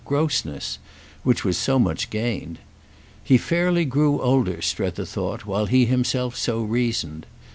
—grossness; 0.03 0.79
which 1.21 1.45
was 1.45 1.55
so 1.59 1.77
much 1.77 2.09
gained. 2.09 2.57
He 3.23 3.37
fairly 3.37 3.85
grew 3.85 4.19
older, 4.19 4.59
Strether 4.59 5.05
thought, 5.05 5.45
while 5.45 5.67
he 5.67 5.85
himself 5.85 6.35
so 6.35 6.63
reasoned. 6.63 7.27